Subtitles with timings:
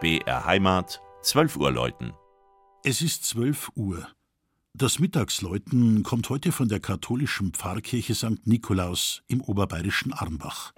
[0.00, 2.12] BR Heimat, 12 Uhr läuten.
[2.84, 4.06] Es ist 12 Uhr.
[4.72, 8.46] Das Mittagsläuten kommt heute von der katholischen Pfarrkirche St.
[8.46, 10.72] Nikolaus im oberbayerischen Armbach.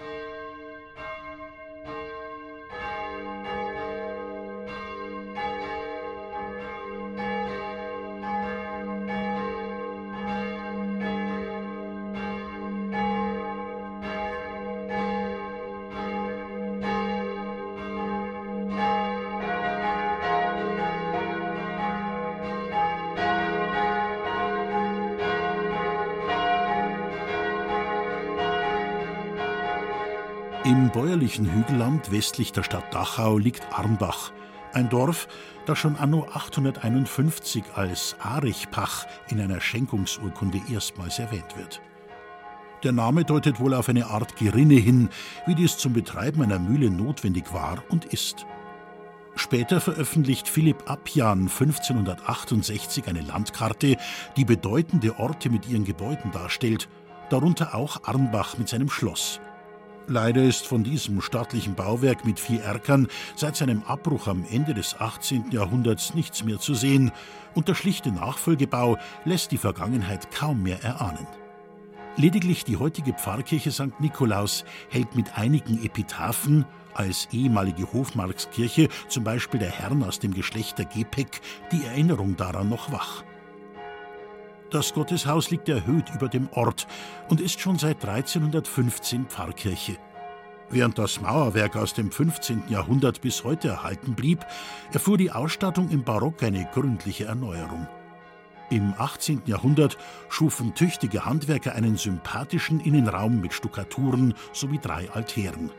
[30.64, 34.30] Im bäuerlichen Hügelland westlich der Stadt Dachau liegt Armbach,
[34.74, 35.26] ein Dorf,
[35.64, 41.80] das schon anno 851 als Arichpach in einer Schenkungsurkunde erstmals erwähnt wird.
[42.82, 45.08] Der Name deutet wohl auf eine Art Gerinne hin,
[45.46, 48.44] wie dies zum Betreiben einer Mühle notwendig war und ist.
[49.36, 53.96] Später veröffentlicht Philipp Appian 1568 eine Landkarte,
[54.36, 56.90] die bedeutende Orte mit ihren Gebäuden darstellt,
[57.30, 59.40] darunter auch Armbach mit seinem Schloss.
[60.10, 64.96] Leider ist von diesem staatlichen Bauwerk mit vier Erkern seit seinem Abbruch am Ende des
[64.98, 65.52] 18.
[65.52, 67.12] Jahrhunderts nichts mehr zu sehen,
[67.54, 71.28] und der schlichte Nachfolgebau lässt die Vergangenheit kaum mehr erahnen.
[72.16, 74.00] Lediglich die heutige Pfarrkirche St.
[74.00, 80.76] Nikolaus hält mit einigen Epitaphen als ehemalige Hofmarkskirche, zum Beispiel der Herrn aus dem Geschlecht
[80.78, 83.22] der Gepäck, die Erinnerung daran noch wach.
[84.70, 86.86] Das Gotteshaus liegt erhöht über dem Ort
[87.28, 89.96] und ist schon seit 1315 Pfarrkirche.
[90.70, 92.64] Während das Mauerwerk aus dem 15.
[92.68, 94.46] Jahrhundert bis heute erhalten blieb,
[94.92, 97.88] erfuhr die Ausstattung im Barock eine gründliche Erneuerung.
[98.70, 99.42] Im 18.
[99.46, 105.72] Jahrhundert schufen tüchtige Handwerker einen sympathischen Innenraum mit Stuckaturen sowie drei Altären.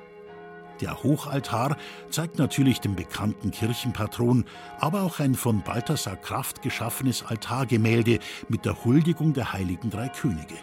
[0.82, 1.78] Der Hochaltar
[2.10, 4.46] zeigt natürlich den bekannten Kirchenpatron,
[4.80, 8.20] aber auch ein von Balthasar Kraft geschaffenes Altargemälde
[8.50, 10.56] mit der Huldigung der heiligen drei Könige.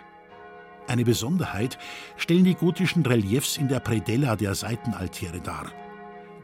[0.88, 1.78] Eine Besonderheit
[2.16, 5.66] stellen die gotischen Reliefs in der Predella der Seitenaltäre dar.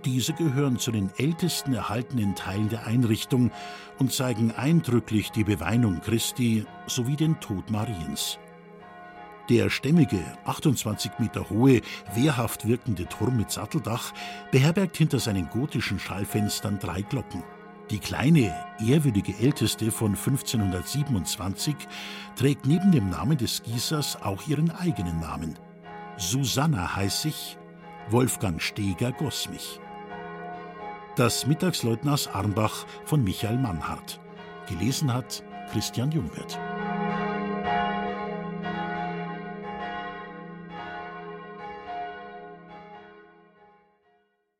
[0.04, 3.50] Diese gehören zu den ältesten erhaltenen Teilen der Einrichtung
[3.98, 8.38] und zeigen eindrücklich die Beweinung Christi sowie den Tod Mariens.
[9.50, 11.82] Der stämmige, 28 Meter hohe,
[12.14, 14.12] wehrhaft wirkende Turm mit Satteldach
[14.50, 17.42] beherbergt hinter seinen gotischen Schallfenstern drei Glocken.
[17.90, 21.76] Die kleine, ehrwürdige älteste von 1527
[22.36, 25.58] trägt neben dem Namen des Gießers auch ihren eigenen Namen.
[26.16, 27.58] Susanna heißt ich,
[28.08, 29.78] Wolfgang Steger goss mich.
[31.16, 34.20] Das Mittagsleutners Armbach von Michael Mannhardt.
[34.68, 36.58] Gelesen hat Christian Jungwirth.